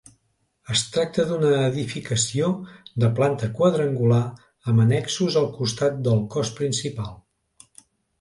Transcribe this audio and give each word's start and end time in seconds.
Es 0.75 0.79
tracta 0.93 1.25
d'una 1.31 1.49
edificació 1.65 2.47
de 3.03 3.09
planta 3.19 3.49
quadrangular 3.59 4.21
amb 4.71 4.83
annexos 4.85 5.37
al 5.43 5.47
costat 5.59 6.01
del 6.09 6.25
cos 6.37 6.53
principal. 6.61 7.13